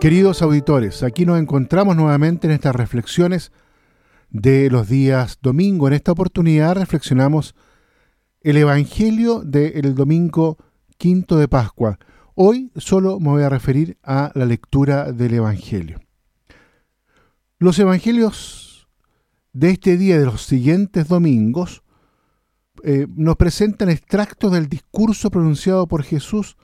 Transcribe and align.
Queridos 0.00 0.42
auditores, 0.42 1.02
aquí 1.02 1.26
nos 1.26 1.40
encontramos 1.40 1.96
nuevamente 1.96 2.46
en 2.46 2.52
estas 2.52 2.76
reflexiones 2.76 3.50
de 4.30 4.70
los 4.70 4.88
días 4.88 5.40
domingo. 5.42 5.88
En 5.88 5.94
esta 5.94 6.12
oportunidad 6.12 6.76
reflexionamos 6.76 7.56
el 8.40 8.58
Evangelio 8.58 9.40
del 9.40 9.96
domingo 9.96 10.56
quinto 10.98 11.36
de 11.36 11.48
Pascua. 11.48 11.98
Hoy 12.36 12.70
solo 12.76 13.18
me 13.18 13.30
voy 13.30 13.42
a 13.42 13.48
referir 13.48 13.98
a 14.04 14.30
la 14.36 14.44
lectura 14.44 15.10
del 15.10 15.34
Evangelio. 15.34 15.98
Los 17.58 17.76
Evangelios 17.80 18.88
de 19.52 19.70
este 19.70 19.96
día 19.96 20.14
y 20.14 20.18
de 20.20 20.26
los 20.26 20.42
siguientes 20.42 21.08
domingos 21.08 21.82
eh, 22.84 23.08
nos 23.16 23.34
presentan 23.34 23.90
extractos 23.90 24.52
del 24.52 24.68
discurso 24.68 25.28
pronunciado 25.28 25.88
por 25.88 26.04
Jesús 26.04 26.56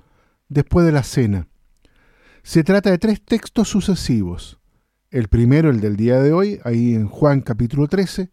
después 0.49 0.87
de 0.87 0.93
la 0.93 1.03
cena. 1.03 1.49
Se 2.47 2.63
trata 2.63 2.91
de 2.91 2.99
tres 2.99 3.23
textos 3.25 3.69
sucesivos. 3.69 4.61
El 5.11 5.29
primero, 5.29 5.71
el 5.71 5.81
del 5.81 5.97
día 5.97 6.21
de 6.21 6.35
hoy, 6.35 6.61
ahí 6.63 6.95
en 6.95 7.09
Juan 7.09 7.41
capítulo 7.41 7.89
13, 7.89 8.31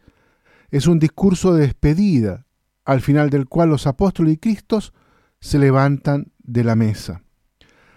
es 0.69 0.87
un 0.87 0.99
discurso 0.99 1.53
de 1.53 1.61
despedida, 1.61 2.45
al 2.83 2.99
final 2.99 3.29
del 3.29 3.47
cual 3.47 3.69
los 3.69 3.87
apóstoles 3.87 4.33
y 4.33 4.37
Cristos 4.37 4.93
se 5.39 5.59
levantan 5.59 6.33
de 6.39 6.65
la 6.65 6.75
mesa. 6.75 7.23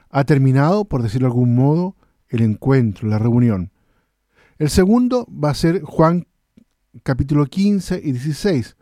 Ha 0.09 0.23
terminado, 0.23 0.85
por 0.85 1.03
decirlo 1.03 1.27
de 1.27 1.33
algún 1.33 1.57
modo, 1.57 1.97
el 2.29 2.43
encuentro, 2.43 3.09
la 3.09 3.19
reunión. 3.19 3.73
El 4.59 4.71
segundo 4.71 5.27
va 5.29 5.51
a 5.51 5.55
ser 5.55 5.83
Juan 5.83 6.29
capítulo 7.03 7.47
15 7.47 8.01
y 8.05 8.13
16, 8.13 8.77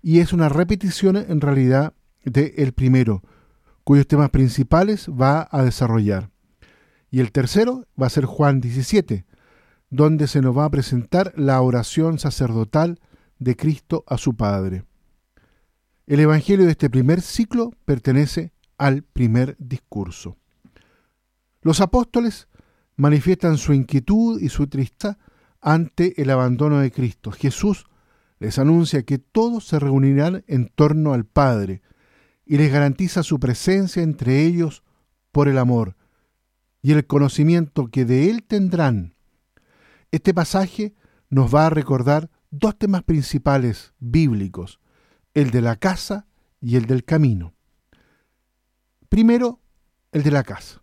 y 0.00 0.20
es 0.20 0.32
una 0.32 0.48
repetición 0.48 1.18
en 1.18 1.42
realidad 1.42 1.92
del 2.24 2.72
primero, 2.72 3.22
cuyos 3.84 4.06
temas 4.06 4.30
principales 4.30 5.10
va 5.10 5.46
a 5.50 5.62
desarrollar. 5.62 6.30
Y 7.10 7.20
el 7.20 7.32
tercero 7.32 7.86
va 8.00 8.06
a 8.06 8.10
ser 8.10 8.24
Juan 8.24 8.60
17, 8.60 9.26
donde 9.90 10.28
se 10.28 10.40
nos 10.40 10.56
va 10.56 10.64
a 10.64 10.70
presentar 10.70 11.32
la 11.36 11.60
oración 11.60 12.18
sacerdotal 12.18 13.00
de 13.38 13.56
Cristo 13.56 14.04
a 14.06 14.16
su 14.16 14.36
Padre. 14.36 14.84
El 16.06 16.20
Evangelio 16.20 16.66
de 16.66 16.72
este 16.72 16.90
primer 16.90 17.20
ciclo 17.20 17.72
pertenece 17.84 18.52
al 18.78 19.02
primer 19.02 19.56
discurso. 19.58 20.36
Los 21.62 21.80
apóstoles 21.80 22.48
manifiestan 22.96 23.58
su 23.58 23.72
inquietud 23.72 24.40
y 24.40 24.48
su 24.48 24.66
tristeza 24.66 25.18
ante 25.60 26.20
el 26.22 26.30
abandono 26.30 26.80
de 26.80 26.90
Cristo. 26.90 27.32
Jesús 27.32 27.86
les 28.38 28.58
anuncia 28.58 29.02
que 29.02 29.18
todos 29.18 29.66
se 29.66 29.78
reunirán 29.78 30.44
en 30.46 30.68
torno 30.68 31.12
al 31.12 31.26
Padre 31.26 31.82
y 32.46 32.56
les 32.56 32.72
garantiza 32.72 33.22
su 33.22 33.38
presencia 33.38 34.02
entre 34.02 34.44
ellos 34.44 34.82
por 35.30 35.48
el 35.48 35.58
amor, 35.58 35.96
y 36.82 36.92
el 36.92 37.06
conocimiento 37.06 37.88
que 37.88 38.04
de 38.04 38.30
Él 38.30 38.42
tendrán. 38.42 39.14
Este 40.10 40.34
pasaje 40.34 40.94
nos 41.28 41.54
va 41.54 41.66
a 41.66 41.70
recordar 41.70 42.30
dos 42.50 42.76
temas 42.76 43.02
principales 43.04 43.92
bíblicos, 43.98 44.80
el 45.34 45.50
de 45.50 45.60
la 45.60 45.76
casa 45.76 46.26
y 46.60 46.76
el 46.76 46.86
del 46.86 47.04
camino. 47.04 47.54
Primero, 49.08 49.60
el 50.12 50.22
de 50.22 50.30
la 50.30 50.42
casa. 50.42 50.82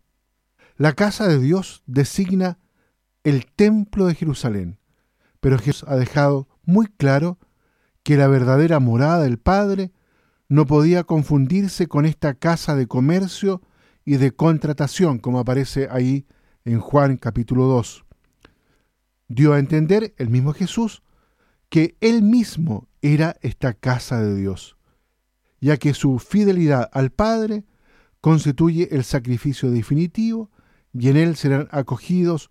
La 0.75 0.94
casa 0.94 1.28
de 1.28 1.40
Dios 1.40 1.84
designa 1.86 2.59
el 3.23 3.45
templo 3.45 4.06
de 4.06 4.16
Jerusalén, 4.16 4.80
pero 5.40 5.58
Jesús 5.58 5.86
ha 5.88 5.95
dejado 5.95 6.48
muy 6.64 6.88
claro 6.88 7.40
que 8.03 8.16
la 8.16 8.28
verdadera 8.28 8.80
morada 8.80 9.23
del 9.23 9.38
Padre 9.38 9.92
no 10.48 10.66
podía 10.66 11.03
confundirse 11.03 11.88
con 11.88 12.06
esta 12.06 12.36
casa 12.36 12.75
de 12.75 12.88
comercio 12.88 13.62
y 14.08 14.16
de 14.16 14.31
contratación, 14.31 15.19
como 15.19 15.38
aparece 15.38 15.90
ahí 15.91 16.25
en 16.63 16.79
Juan 16.79 17.18
capítulo 17.18 17.66
2. 17.66 18.06
Dio 19.28 19.51
a 19.51 19.59
entender 19.59 20.13
el 20.16 20.29
mismo 20.29 20.53
Jesús 20.53 21.03
que 21.68 21.97
él 22.00 22.22
mismo 22.22 22.88
era 23.01 23.35
esta 23.41 23.73
casa 23.73 24.23
de 24.23 24.34
Dios, 24.38 24.78
ya 25.59 25.75
que 25.75 25.94
su 25.94 26.19
fidelidad 26.19 26.90
al 26.94 27.12
Padre 27.12 27.66
constituye 28.22 28.88
el 28.95 29.03
sacrificio 29.03 29.72
definitivo 29.72 30.51
y 30.94 31.09
en 31.09 31.18
él 31.18 31.35
serán 31.35 31.68
acogidos 31.72 32.50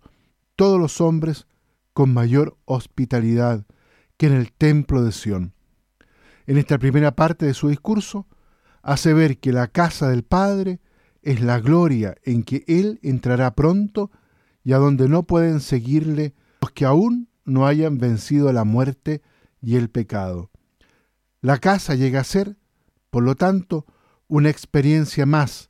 todos 0.55 0.79
los 0.79 1.01
hombres 1.01 1.47
con 1.93 2.13
mayor 2.13 2.55
hospitalidad 2.65 3.65
que 4.17 4.27
en 4.27 4.33
el 4.33 4.51
templo 4.51 5.03
de 5.03 5.11
Sión. 5.11 5.55
En 6.45 6.59
esta 6.59 6.77
primera 6.77 7.15
parte 7.15 7.47
de 7.47 7.55
su 7.55 7.69
discurso 7.69 8.27
hace 8.83 9.11
ver 9.15 9.39
que 9.39 9.51
la 9.51 9.65
casa 9.65 10.07
del 10.07 10.21
Padre 10.21 10.81
es 11.27 11.41
la 11.41 11.59
gloria 11.59 12.15
en 12.23 12.41
que 12.41 12.63
Él 12.67 12.99
entrará 13.03 13.53
pronto 13.53 14.11
y 14.63 14.71
a 14.71 14.77
donde 14.77 15.09
no 15.09 15.23
pueden 15.23 15.59
seguirle 15.59 16.33
los 16.61 16.71
que 16.71 16.85
aún 16.85 17.27
no 17.43 17.67
hayan 17.67 17.97
vencido 17.97 18.53
la 18.53 18.63
muerte 18.63 19.21
y 19.61 19.75
el 19.75 19.89
pecado. 19.89 20.51
La 21.41 21.57
casa 21.57 21.95
llega 21.95 22.21
a 22.21 22.23
ser, 22.23 22.55
por 23.09 23.23
lo 23.23 23.35
tanto, 23.35 23.85
una 24.29 24.49
experiencia 24.49 25.25
más, 25.25 25.69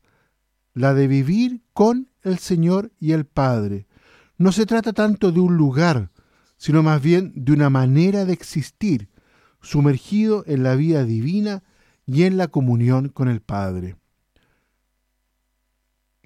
la 0.76 0.94
de 0.94 1.08
vivir 1.08 1.64
con 1.74 2.08
el 2.22 2.38
Señor 2.38 2.92
y 3.00 3.14
el 3.14 3.26
Padre. 3.26 3.88
No 4.38 4.52
se 4.52 4.68
trata 4.68 4.94
tanto 4.94 5.32
de 5.32 5.40
un 5.40 5.58
lugar, 5.58 6.12
sino 6.58 6.84
más 6.84 7.02
bien 7.02 7.34
de 7.36 7.54
una 7.54 7.72
manera 7.72 8.26
de 8.26 8.34
existir, 8.34 9.10
sumergido 9.64 10.44
en 10.46 10.62
la 10.62 10.76
vida 10.76 11.04
divina 11.04 11.64
y 12.06 12.24
en 12.24 12.38
la 12.38 12.48
comunión 12.48 13.10
con 13.10 13.28
el 13.28 13.42
Padre. 13.42 13.96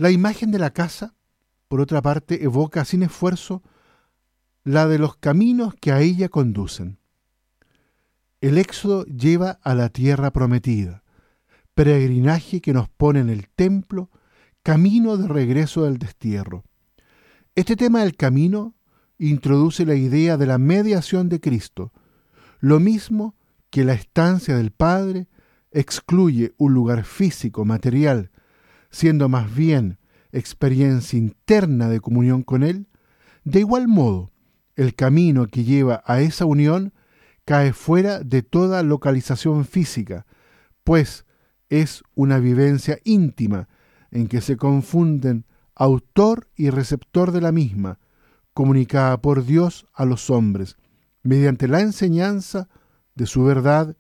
La 0.02 0.10
imagen 0.10 0.50
de 0.50 0.58
la 0.58 0.74
casa, 0.74 1.14
por 1.68 1.80
otra 1.80 2.02
parte, 2.02 2.44
evoca 2.44 2.86
sin 2.86 3.04
esfuerzo 3.04 3.62
la 4.64 4.88
de 4.88 4.98
los 4.98 5.16
caminos 5.16 5.76
que 5.76 5.92
a 5.92 6.02
ella 6.02 6.28
conducen. 6.28 6.98
El 8.42 8.58
éxodo 8.58 9.06
lleva 9.06 9.60
a 9.62 9.76
la 9.76 9.90
tierra 9.90 10.32
prometida, 10.32 11.04
peregrinaje 11.76 12.62
que 12.62 12.74
nos 12.74 12.90
pone 12.90 13.20
en 13.20 13.30
el 13.30 13.48
templo, 13.48 14.10
camino 14.64 15.18
de 15.18 15.28
regreso 15.28 15.84
del 15.84 16.00
destierro. 16.00 16.64
Este 17.54 17.76
tema 17.76 18.00
del 18.00 18.16
camino 18.16 18.74
introduce 19.20 19.86
la 19.86 19.94
idea 19.94 20.36
de 20.36 20.48
la 20.48 20.58
mediación 20.58 21.30
de 21.30 21.40
Cristo, 21.40 21.94
lo 22.60 22.80
mismo 22.80 23.36
que 23.70 23.86
la 23.86 23.94
estancia 23.94 24.58
del 24.58 24.72
Padre 24.72 25.28
excluye 25.70 26.56
un 26.58 26.74
lugar 26.74 27.04
físico, 27.04 27.66
material, 27.66 28.32
siendo 28.92 29.30
más 29.30 29.54
bien 29.54 29.98
experiencia 30.32 31.18
interna 31.18 31.90
de 31.90 32.00
comunión 32.00 32.44
con 32.44 32.64
Él, 32.64 32.88
de 33.44 33.60
igual 33.60 33.88
modo, 33.88 34.32
el 34.76 34.96
camino 34.96 35.48
que 35.48 35.64
lleva 35.64 36.04
a 36.06 36.22
esa 36.22 36.46
unión 36.46 36.94
cae 37.46 37.74
fuera 37.74 38.20
de 38.20 38.44
toda 38.44 38.84
localización 38.84 39.66
física, 39.66 40.26
pues 40.84 41.26
es 41.70 42.04
una 42.16 42.40
vivencia 42.40 43.00
íntima 43.04 43.68
en 44.12 44.28
que 44.28 44.42
se 44.42 44.58
confunden 44.58 45.46
autor 45.76 46.50
y 46.56 46.70
receptor 46.70 47.32
de 47.32 47.42
la 47.42 47.52
misma, 47.52 48.00
comunicada 48.54 49.22
por 49.22 49.46
Dios 49.46 49.88
a 49.94 50.06
los 50.06 50.30
hombres, 50.30 50.78
mediante 51.24 51.68
la 51.68 51.82
enseñanza 51.82 52.68
de 53.16 53.26
su 53.26 53.44
verdad 53.44 53.96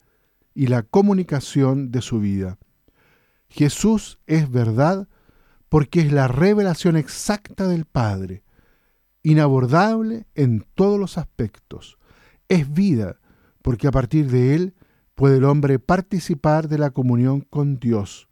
y 0.53 0.68
la 0.68 0.84
comunicación 0.84 1.91
de 1.91 2.02
su 2.02 2.19
vida. 2.19 2.58
Jesús 3.51 4.17
es 4.28 4.50
verdad 4.50 5.09
porque 5.67 6.00
es 6.00 6.12
la 6.12 6.29
revelación 6.29 6.95
exacta 6.95 7.67
del 7.67 7.84
Padre, 7.85 8.44
inabordable 9.23 10.25
en 10.35 10.66
todos 10.73 10.97
los 10.97 11.17
aspectos. 11.17 11.97
Es 12.47 12.73
vida 12.73 13.19
porque 13.61 13.88
a 13.88 13.91
partir 13.91 14.31
de 14.31 14.55
él 14.55 14.73
puede 15.16 15.37
el 15.37 15.43
hombre 15.43 15.79
participar 15.79 16.70
de 16.70 16.78
la 16.78 16.91
comunión 16.91 17.41
con 17.41 17.78
Dios. 17.78 18.29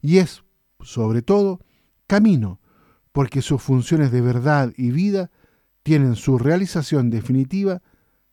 Y 0.00 0.18
es, 0.18 0.44
sobre 0.80 1.22
todo, 1.22 1.60
camino, 2.06 2.60
porque 3.10 3.42
sus 3.42 3.60
funciones 3.60 4.12
de 4.12 4.20
verdad 4.20 4.72
y 4.76 4.92
vida 4.92 5.32
tienen 5.82 6.14
su 6.14 6.38
realización 6.38 7.10
definitiva 7.10 7.82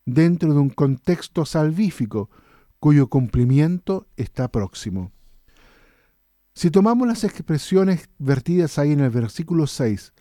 dentro 0.06 0.53
de 0.53 0.59
un 0.59 0.69
contexto 0.69 1.44
salvífico 1.45 2.30
cuyo 2.80 3.07
cumplimiento 3.07 4.07
está 4.15 4.51
próximo. 4.51 5.12
Si 6.54 6.72
tomamos 6.72 7.07
las 7.07 7.24
expresiones 7.24 8.10
vertidas 8.18 8.78
ahí 8.78 8.92
en 8.92 9.00
el 9.00 9.10
versículo 9.10 9.68
6 9.68 10.13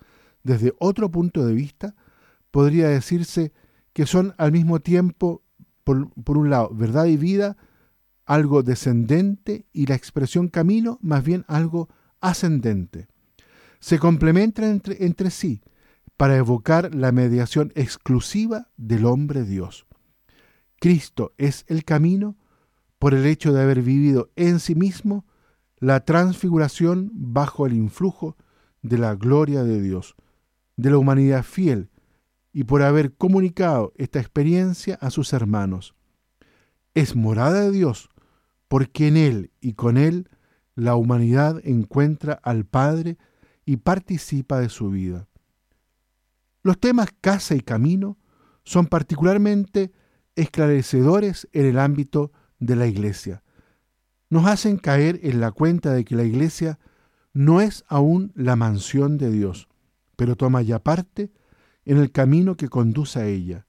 desde 0.43 0.73
otro 0.79 1.11
punto 1.11 1.45
de 1.45 1.55
vista, 1.55 1.95
podría 2.51 2.89
decirse 2.89 3.53
que 3.93 4.07
son 4.07 4.35
al 4.39 4.53
mismo 4.53 4.81
tiempo, 4.81 5.43
por, 5.85 6.37
un 6.39 6.51
lado, 6.51 6.71
verdad 6.73 7.07
y 7.07 7.17
vida, 7.17 7.57
algo 8.27 8.63
descendente 8.63 9.67
y 9.73 9.87
la 9.87 9.95
expresión 9.95 10.49
camino 10.49 10.99
más 11.01 11.25
bien 11.25 11.45
algo 11.49 11.89
ascendente. 12.21 13.09
Se 13.81 13.99
complementan 13.99 14.67
entre, 14.67 15.05
entre 15.05 15.31
sí 15.31 15.63
para 16.17 16.37
evocar 16.37 16.95
la 16.95 17.11
mediación 17.11 17.73
exclusiva 17.75 18.69
del 18.77 19.07
hombre 19.07 19.45
Dios. 19.45 19.87
Cristo 20.79 21.33
es 21.39 21.65
el 21.69 21.85
camino 21.85 22.37
por 22.99 23.15
el 23.15 23.25
hecho 23.25 23.53
de 23.53 23.63
haber 23.63 23.83
vivido 23.83 24.31
en 24.37 24.61
sí 24.61 24.75
mismo 24.75 25.25
la 25.81 26.05
transfiguración 26.05 27.11
bajo 27.13 27.67
el 27.67 27.73
influjo 27.73 28.37
de 28.83 28.99
la 28.99 29.15
gloria 29.15 29.65
de 29.65 29.81
Dios. 29.81 30.15
de 30.77 30.91
la 30.91 30.99
humanidad 30.99 31.43
fiel 31.43 31.91
y 32.53 32.63
por 32.63 32.83
haber 32.83 33.13
comunicado 33.17 33.93
esta 33.97 34.21
experiencia 34.21 34.95
a 35.01 35.11
sus 35.11 35.33
hermanos. 35.33 35.97
Es 36.95 37.17
morada 37.17 37.63
de 37.63 37.73
Dios 37.73 38.11
porque 38.69 39.09
en 39.09 39.17
Él 39.17 39.51
y 39.61 39.73
con 39.73 39.97
Él 39.97 40.29
la 40.77 40.95
humanidad 40.95 41.61
encuentra 41.65 42.35
al 42.45 42.65
Padre 42.65 43.19
y 43.65 43.79
participa 43.79 44.61
de 44.61 44.69
su 44.69 44.91
vida. 44.91 45.29
Los 46.63 46.79
temas 46.79 47.09
casa 47.21 47.57
y 47.57 47.61
camino 47.61 48.17
son 48.63 48.87
particularmente 48.87 49.91
esclarecedores 50.37 51.49
en 51.53 51.67
el 51.67 51.79
ámbito 51.79 52.31
de 52.61 52.77
la 52.77 52.87
iglesia. 52.87 53.43
Nos 54.31 54.47
hacen 54.47 54.77
caer 54.77 55.21
en 55.23 55.41
la 55.41 55.53
cuenta 55.53 55.93
de 55.93 56.05
que 56.05 56.15
la 56.15 56.25
iglesia 56.25 56.79
no 57.33 57.61
es 57.61 57.85
aún 57.89 58.33
la 58.35 58.57
mansión 58.57 59.19
de 59.19 59.31
Dios, 59.31 59.69
pero 60.17 60.37
toma 60.37 60.63
ya 60.63 60.81
parte 60.81 61.33
en 61.85 61.99
el 61.99 62.13
camino 62.13 62.57
que 62.57 62.69
conduce 62.69 63.19
a 63.21 63.27
ella. 63.27 63.67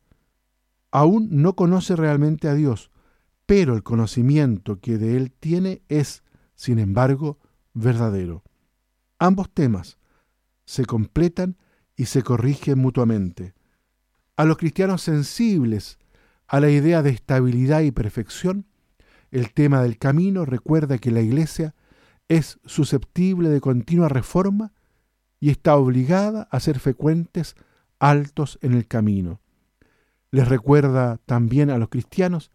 Aún 0.92 1.30
no 1.32 1.56
conoce 1.56 1.96
realmente 1.96 2.48
a 2.48 2.56
Dios, 2.56 2.92
pero 3.46 3.76
el 3.76 3.84
conocimiento 3.84 4.80
que 4.80 4.98
de 4.98 5.16
Él 5.18 5.32
tiene 5.32 5.82
es, 5.88 6.24
sin 6.56 6.80
embargo, 6.80 7.40
verdadero. 7.74 8.44
Ambos 9.20 9.50
temas 9.52 9.98
se 10.66 10.86
completan 10.86 11.58
y 11.96 12.06
se 12.06 12.24
corrigen 12.24 12.80
mutuamente. 12.80 13.54
A 14.36 14.46
los 14.46 14.58
cristianos 14.58 15.02
sensibles 15.02 16.00
a 16.48 16.60
la 16.60 16.70
idea 16.70 17.04
de 17.04 17.12
estabilidad 17.12 17.82
y 17.82 17.92
perfección, 17.92 18.66
el 19.32 19.54
tema 19.54 19.82
del 19.82 19.98
camino 19.98 20.46
recuerda 20.46 20.98
que 20.98 21.12
la 21.12 21.22
Iglesia 21.22 21.76
es 22.28 22.60
susceptible 22.66 23.50
de 23.50 23.62
continua 23.62 24.10
reforma 24.10 24.72
y 25.40 25.50
está 25.50 25.76
obligada 25.76 26.48
a 26.52 26.60
ser 26.60 26.80
frecuentes 26.80 27.56
altos 28.00 28.60
en 28.62 28.74
el 28.74 28.88
camino. 28.88 29.42
Les 30.32 30.48
recuerda 30.48 31.18
también 31.26 31.70
a 31.70 31.78
los 31.78 31.90
cristianos 31.90 32.52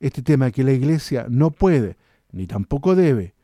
este 0.00 0.22
tema 0.22 0.50
que 0.50 0.64
la 0.64 0.72
Iglesia 0.72 1.26
no 1.28 1.50
puede, 1.50 1.96
ni 2.30 2.46
tampoco 2.46 2.94
debe, 2.94 3.34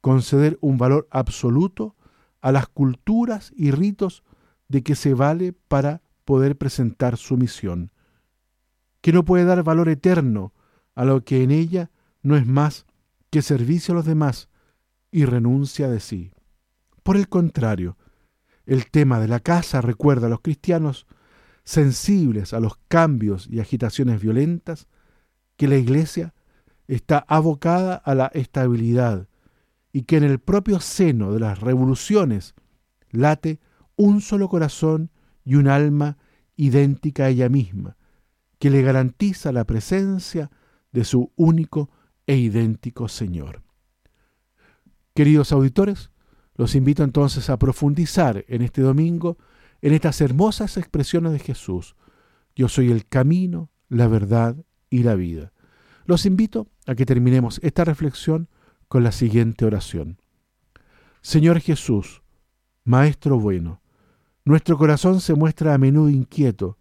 conceder 0.00 0.58
un 0.60 0.78
valor 0.78 1.06
absoluto 1.10 1.94
a 2.40 2.52
las 2.52 2.66
culturas 2.68 3.52
y 3.54 3.70
ritos 3.70 4.24
de 4.68 4.82
que 4.82 4.94
se 4.94 5.14
vale 5.14 5.52
para 5.52 6.02
poder 6.24 6.56
presentar 6.56 7.16
su 7.16 7.36
misión, 7.36 7.92
que 9.00 9.12
no 9.12 9.24
puede 9.24 9.44
dar 9.44 9.62
valor 9.62 9.88
eterno 9.88 10.52
a 10.94 11.04
lo 11.04 11.24
que 11.24 11.42
en 11.42 11.50
ella 11.50 11.90
no 12.22 12.36
es 12.36 12.46
más 12.46 12.86
que 13.30 13.42
servicio 13.42 13.92
a 13.92 13.96
los 13.96 14.06
demás 14.06 14.48
y 15.10 15.24
renuncia 15.24 15.88
de 15.88 16.00
sí. 16.00 16.32
Por 17.02 17.16
el 17.16 17.28
contrario, 17.28 17.96
el 18.66 18.90
tema 18.90 19.18
de 19.20 19.28
la 19.28 19.40
casa 19.40 19.80
recuerda 19.80 20.26
a 20.26 20.30
los 20.30 20.40
cristianos 20.40 21.06
sensibles 21.64 22.52
a 22.52 22.60
los 22.60 22.78
cambios 22.88 23.46
y 23.48 23.60
agitaciones 23.60 24.20
violentas 24.20 24.88
que 25.56 25.68
la 25.68 25.76
Iglesia 25.76 26.34
está 26.88 27.24
abocada 27.28 27.94
a 27.94 28.14
la 28.14 28.26
estabilidad 28.26 29.28
y 29.92 30.02
que 30.02 30.16
en 30.16 30.24
el 30.24 30.38
propio 30.38 30.80
seno 30.80 31.32
de 31.32 31.40
las 31.40 31.60
revoluciones 31.60 32.54
late 33.10 33.60
un 33.96 34.20
solo 34.20 34.48
corazón 34.48 35.10
y 35.44 35.56
un 35.56 35.68
alma 35.68 36.16
idéntica 36.56 37.24
a 37.24 37.28
ella 37.28 37.48
misma, 37.48 37.96
que 38.58 38.70
le 38.70 38.82
garantiza 38.82 39.52
la 39.52 39.64
presencia 39.64 40.50
de 40.92 41.04
su 41.04 41.32
único 41.36 41.90
e 42.30 42.36
idéntico 42.36 43.08
Señor. 43.08 43.60
Queridos 45.16 45.50
auditores, 45.50 46.12
los 46.54 46.76
invito 46.76 47.02
entonces 47.02 47.50
a 47.50 47.58
profundizar 47.58 48.44
en 48.46 48.62
este 48.62 48.82
domingo 48.82 49.36
en 49.82 49.94
estas 49.94 50.20
hermosas 50.20 50.76
expresiones 50.76 51.32
de 51.32 51.40
Jesús. 51.40 51.96
Yo 52.54 52.68
soy 52.68 52.92
el 52.92 53.04
camino, 53.08 53.68
la 53.88 54.06
verdad 54.06 54.54
y 54.90 55.02
la 55.02 55.16
vida. 55.16 55.52
Los 56.04 56.24
invito 56.24 56.68
a 56.86 56.94
que 56.94 57.04
terminemos 57.04 57.58
esta 57.64 57.84
reflexión 57.84 58.48
con 58.86 59.02
la 59.02 59.10
siguiente 59.10 59.64
oración. 59.64 60.22
Señor 61.22 61.58
Jesús, 61.58 62.22
Maestro 62.84 63.40
bueno, 63.40 63.82
nuestro 64.44 64.78
corazón 64.78 65.20
se 65.20 65.34
muestra 65.34 65.74
a 65.74 65.78
menudo 65.78 66.10
inquieto 66.10 66.78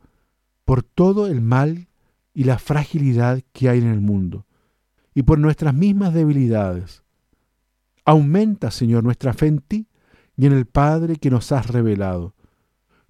por 0.63 0.83
todo 0.83 1.25
el 1.25 1.41
mal 1.41 1.87
y 2.35 2.43
la 2.43 2.59
fragilidad 2.59 3.41
que 3.51 3.69
hay 3.69 3.79
en 3.79 3.87
el 3.87 3.99
mundo 3.99 4.45
y 5.13 5.23
por 5.23 5.39
nuestras 5.39 5.73
mismas 5.73 6.13
debilidades. 6.13 7.03
Aumenta, 8.05 8.71
Señor, 8.71 9.03
nuestra 9.03 9.33
fe 9.33 9.47
en 9.47 9.59
ti 9.59 9.87
y 10.35 10.45
en 10.45 10.53
el 10.53 10.65
Padre 10.65 11.17
que 11.17 11.29
nos 11.29 11.51
has 11.51 11.67
revelado. 11.67 12.35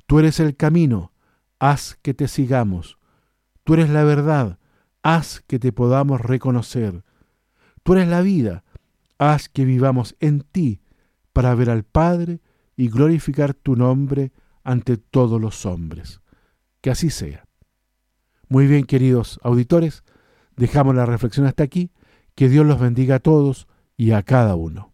Tú 0.08 0.20
eres 0.20 0.40
el 0.40 0.56
camino, 0.56 1.12
haz 1.60 1.98
que 2.02 2.14
te 2.14 2.28
sigamos. 2.28 2.98
Tú 3.64 3.76
eres 3.76 3.90
la 3.90 4.04
verdad, 4.04 4.58
haz 5.04 5.42
que 5.46 5.60
te 5.60 5.72
podamos 5.72 6.20
reconocer. 6.20 7.04
Tú 7.84 7.94
eres 7.94 8.08
la 8.08 8.22
vida, 8.22 8.64
haz 9.18 9.50
que 9.50 9.66
vivamos 9.66 10.16
en 10.20 10.42
ti 10.42 10.82
para 11.34 11.54
ver 11.56 11.70
al 11.70 11.84
Padre 11.84 12.42
y 12.76 12.90
glorificar 12.90 13.54
tu 13.54 13.76
nombre 13.76 14.32
ante 14.64 14.98
todos 14.98 15.40
los 15.40 15.66
hombres. 15.66 16.22
Que 16.82 16.90
así 16.90 17.10
sea. 17.10 17.46
Muy 18.48 18.66
bien, 18.66 18.86
queridos 18.86 19.40
auditores, 19.44 20.04
dejamos 20.60 20.94
la 20.94 21.06
reflexión 21.06 21.46
hasta 21.46 21.64
aquí. 21.64 21.92
Que 22.36 22.50
Dios 22.50 22.66
los 22.66 22.80
bendiga 22.80 23.16
a 23.16 23.20
todos 23.20 23.68
y 23.98 24.12
a 24.12 24.24
cada 24.24 24.56
uno. 24.56 24.94